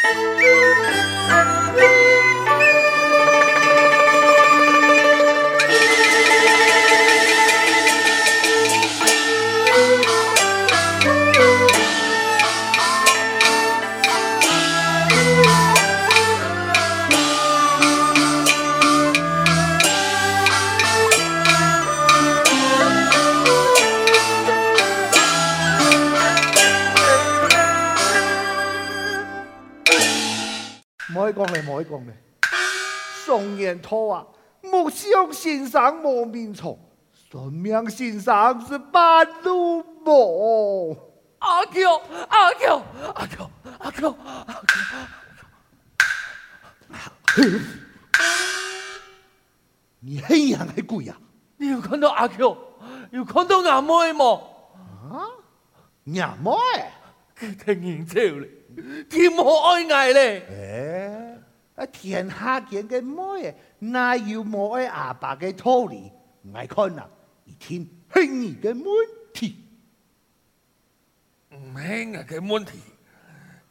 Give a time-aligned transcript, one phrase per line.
[0.00, 0.57] Música
[33.88, 34.26] 常言道啊，
[34.62, 36.76] 木匠先生莫面床，
[37.30, 40.96] 算命先生是半路魔。
[41.38, 41.88] 阿 Q，
[42.28, 42.82] 阿 Q，
[43.14, 44.14] 阿 Q，阿 Q，
[46.90, 47.00] 阿
[47.36, 47.60] Q，
[50.00, 51.16] 你黑人系鬼啊？
[51.56, 52.56] 你有看到阿 Q，
[53.12, 54.40] 有看到阿妹冇？
[55.10, 55.30] 啊？
[56.20, 56.50] 阿妹？
[57.38, 58.48] 佢听人笑咧，
[59.08, 61.37] 天可爱爱咧。
[61.78, 66.10] 啊，天下间嘅妹，哪有冇嘅阿爸嘅道理？
[66.42, 67.08] 系看啦，
[67.44, 69.56] 一听系你嘅问题，
[71.50, 72.78] 唔系我嘅问题，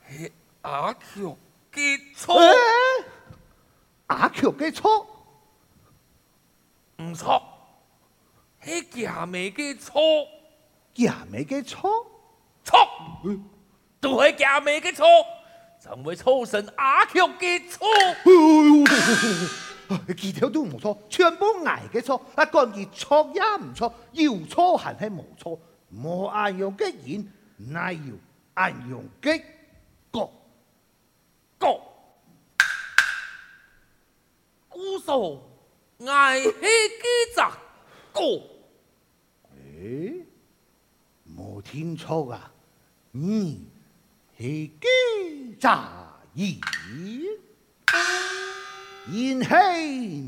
[0.07, 1.37] 系阿乔
[1.73, 2.39] 嘅错。
[4.07, 5.05] 阿乔嘅错，
[7.01, 7.43] 唔错，
[8.63, 9.99] 系假美嘅错，
[10.93, 12.07] 假美嘅错，
[12.63, 12.87] 错，
[13.99, 15.05] 都系假美嘅错。
[15.79, 17.87] 怎会抽神阿强嘅错
[20.17, 25.59] 几条都冇错全部挨嘅错啊干嘅错也唔错要错还系冇错
[25.93, 27.25] 冇阿勇嘅言
[27.57, 27.99] 奶要
[28.55, 29.37] 阿勇嘅
[30.11, 30.19] 局
[31.59, 31.67] 局
[34.67, 35.21] 姑嫂
[36.05, 37.51] 挨欺欺诈
[38.11, 38.21] 告
[39.53, 40.25] 诶
[41.35, 42.51] 冇听错啊
[43.13, 43.57] 嗯
[44.39, 45.71] 是奸诈
[46.35, 46.37] 儿，
[49.09, 49.47] 言欺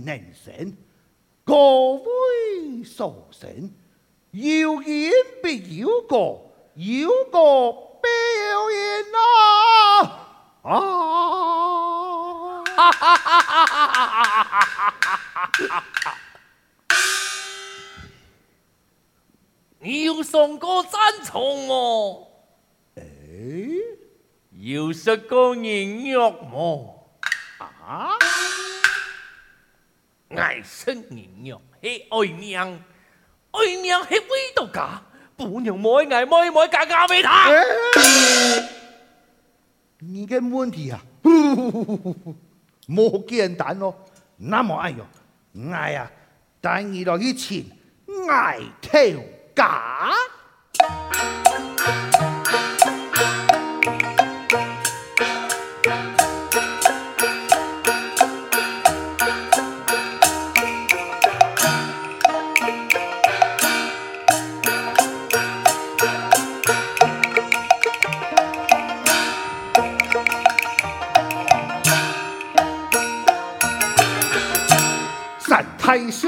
[0.04, 0.76] 能成，
[1.44, 3.72] 各位俗成，
[4.32, 5.12] 谣言
[5.44, 8.10] 别有国，有国别
[8.50, 9.22] 谣言啊！
[10.64, 10.72] 啊！
[12.66, 14.90] 哈哈哈哈哈
[16.02, 16.18] 哈！
[19.78, 22.28] 你要送个赞颂么？
[22.96, 23.79] 诶。
[24.62, 27.10] 有十个人肉馍，
[27.62, 28.10] 啊？
[30.36, 32.06] 爱食人肉，嘿！
[32.10, 32.78] 爱娘，
[33.52, 35.02] 爱娘，嘿鬼道家，
[35.38, 37.50] 不人买家买买每家都他。
[40.00, 42.14] 你个问题啊， 不
[43.26, 43.98] 简单咯。
[44.36, 45.08] 那么爱哟，
[45.72, 46.12] 爱啊！
[46.62, 47.66] 第二道去请
[48.30, 49.00] 爱头
[49.56, 50.12] 家。
[75.90, 76.28] 太师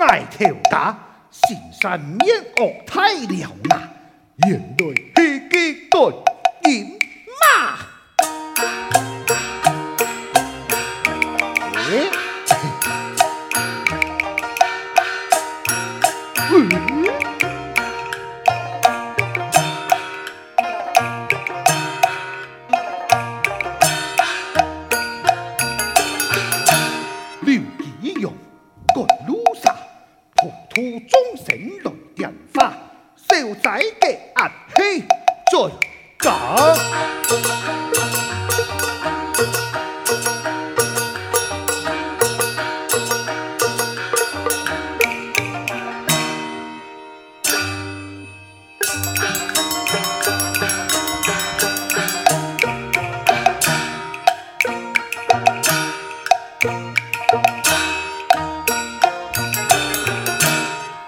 [0.00, 0.98] 爱跳打，
[1.30, 3.76] 心善面恶太了那
[4.48, 6.12] 眼泪黑鸡对
[6.64, 6.98] 一
[7.40, 7.78] 骂
[16.50, 17.29] Mm-hmm.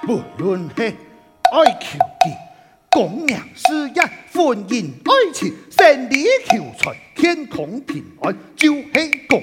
[0.08, 2.36] 无论系爱情的
[2.90, 4.02] 供养事业、
[4.32, 8.92] 婚姻爱情、生理求财、天空平安，就系
[9.28, 9.40] 讲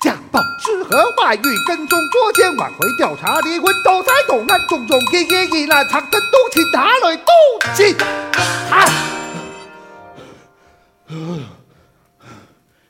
[0.00, 7.32] 家暴、吃喝外遇、跟踪捉奸晚回调查离婚、都在动案种种，一一一来长得都是打来都
[7.76, 8.88] 是他。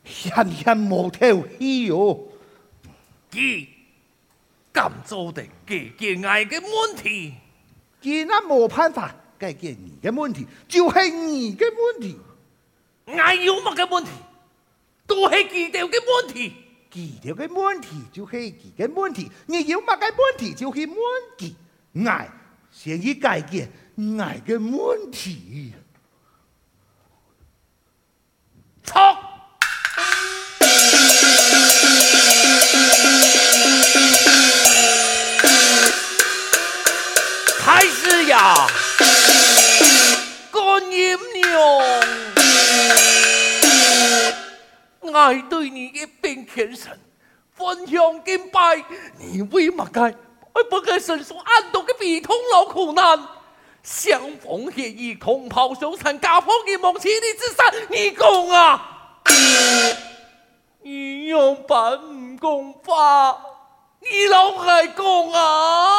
[0.05, 2.29] 险险无跳起哟！
[4.73, 7.35] 敢做的解决爱的问题，
[8.01, 12.19] 既然冇办法解决你个问题就是你个问题。
[13.05, 14.11] kia 个问题，
[15.07, 16.53] 都是自己的问题。
[16.91, 18.53] 自己的问题就 cái
[18.95, 19.31] 问题。
[19.47, 20.97] 你有么个问题就是问
[22.73, 23.69] chịu 解决
[24.21, 25.73] 爱的问题。
[28.85, 29.22] 操
[38.33, 38.67] 呀，
[40.51, 41.53] 观音娘，
[45.13, 46.99] 爱对你一片虔诚，
[47.55, 48.83] 分享敬拜，
[49.19, 50.17] 你为乜解？
[50.71, 53.23] 不该伸手暗度嘅悲痛老苦难，
[53.83, 58.89] 相逢协议，同袍羞惭，家破人亡，妻离子散，你讲啊？
[60.83, 63.39] 你又办唔公法？
[64.01, 65.99] 你老爱讲啊？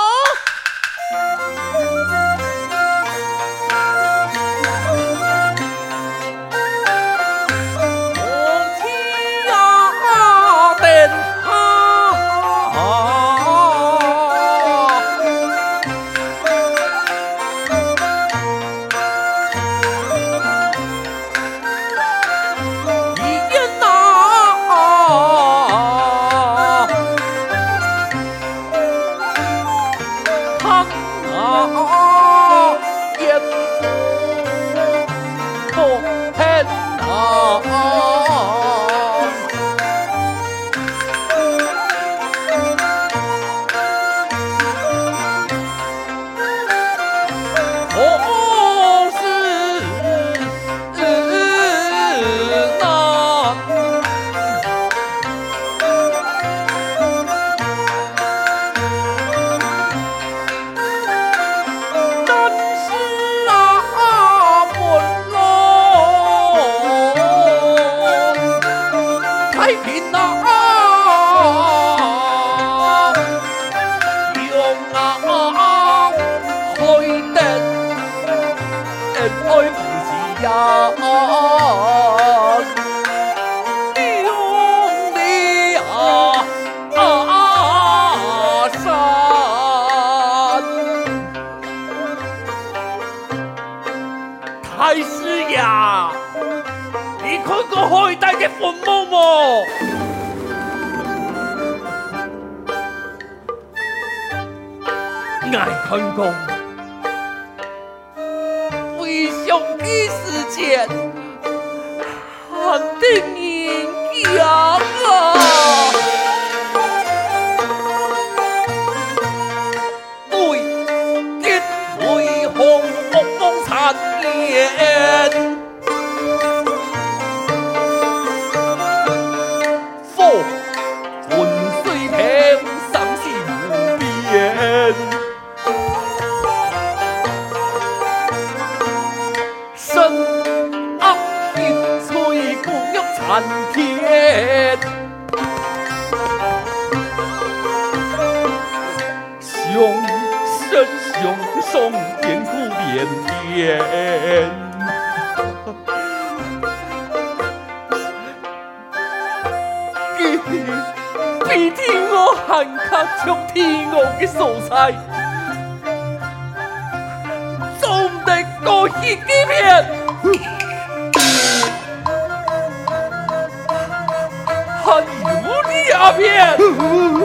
[176.19, 177.19] Yeah.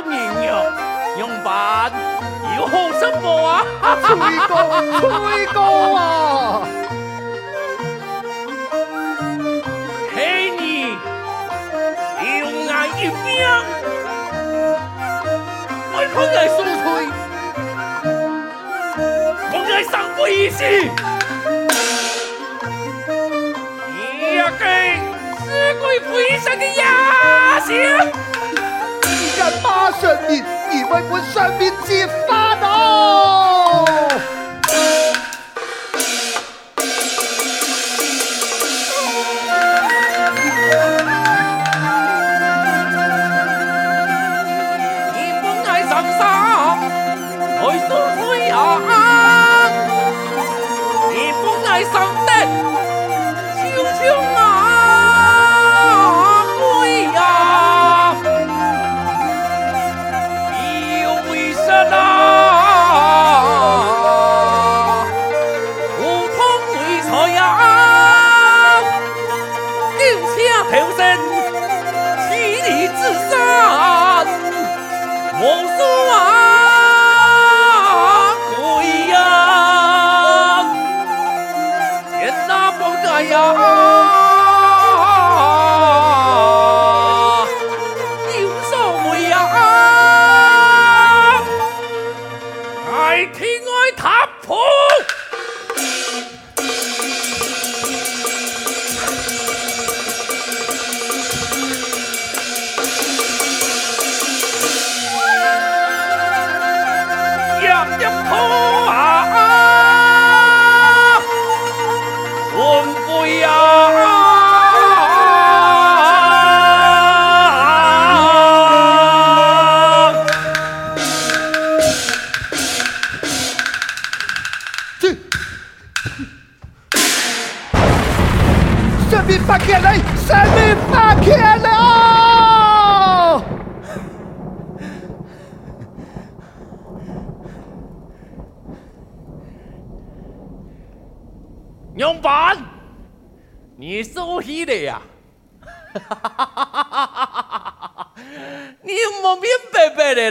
[0.00, 0.54] 名人用
[1.18, 1.92] 用板
[2.56, 3.52] 要学什么啊？
[4.02, 4.08] 吹
[4.48, 4.52] 歌，
[5.00, 5.60] 吹歌
[5.94, 5.98] 啊！
[10.14, 10.16] 嘿
[10.58, 10.62] 你，
[12.38, 13.30] 用爱一柄，
[15.94, 16.84] 爱困来吹吹，
[19.52, 20.58] 我爱上不一世，
[24.20, 24.62] 也要给
[25.38, 25.44] 死
[25.80, 26.80] 鬼吹上的牙
[27.60, 27.70] 仙。
[30.28, 32.31] 你，你为我善变几？
[75.42, 75.91] 武松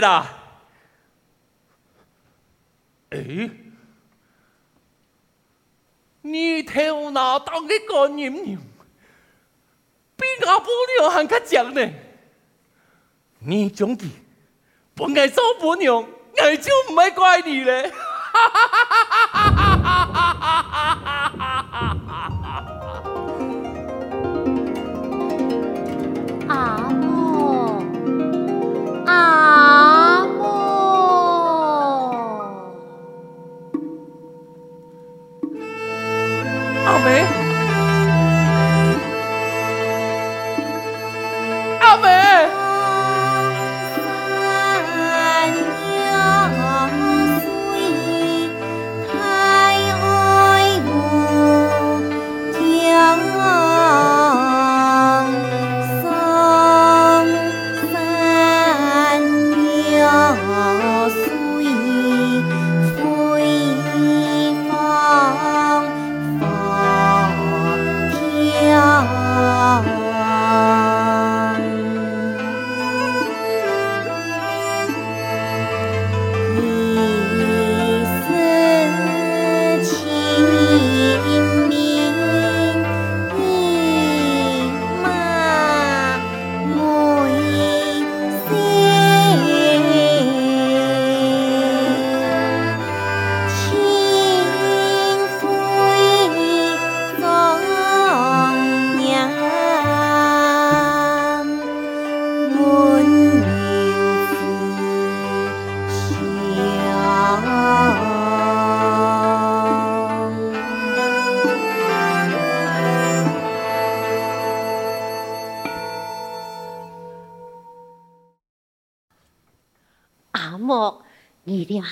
[0.00, 0.38] 啦！
[3.10, 3.50] 哎，
[6.22, 8.62] 你头脑当一个人样，
[10.16, 10.68] 比阿婆
[10.98, 11.92] 娘还较强呢！
[13.40, 14.06] 你总之
[14.94, 17.90] 不爱做婆娘，我就唔爱怪你嘞！
[17.90, 19.81] 哈哈哈哈哈哈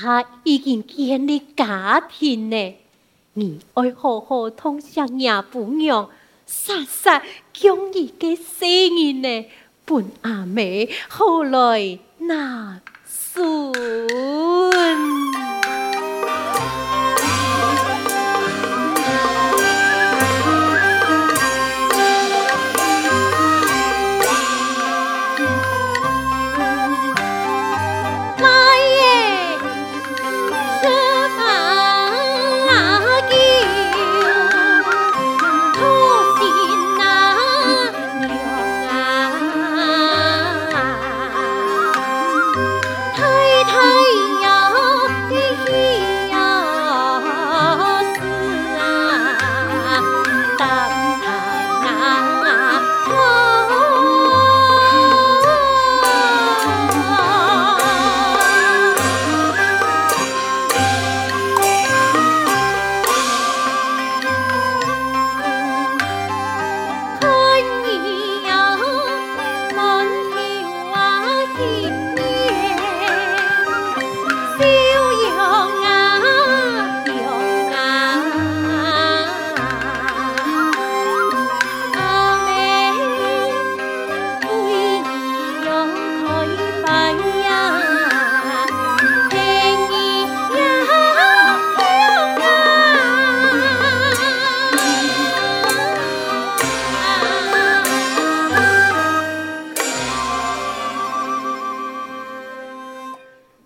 [0.00, 2.74] 下已经建立家庭呢，
[3.34, 6.08] 你爱好好同上爷父娘，
[6.46, 7.10] 实实
[7.52, 9.46] 讲一个声音呢，
[9.84, 13.72] 本阿妹后来那孙。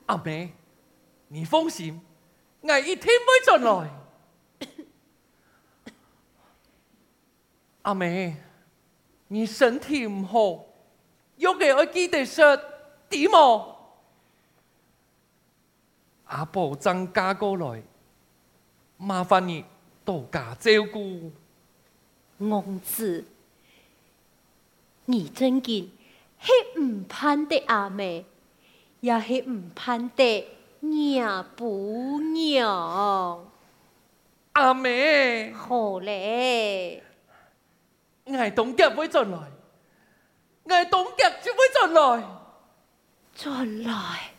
[0.06, 0.52] 阿妹，
[1.28, 2.00] 你放心，
[2.60, 3.90] 我一定会转来。
[7.82, 8.36] 阿妹，
[9.28, 10.66] 你身体唔好，
[11.36, 12.56] 要给我记得说
[13.08, 13.70] 点么？
[16.26, 17.82] 阿婆正嫁过来，
[18.96, 19.64] 麻烦你
[20.04, 21.30] 多加照顾。
[22.38, 23.24] 公子，
[25.04, 25.88] 你真见
[26.40, 28.24] 系唔盼的阿妹，
[29.04, 30.48] 也系唔盼得。
[30.80, 33.46] 娘不娘，
[34.52, 37.02] 阿妹，好嘞，
[38.24, 39.38] 我当家会转来，
[40.64, 42.24] 我当家就会转来，
[43.34, 44.32] 转来，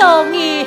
[0.00, 0.59] 顺遂，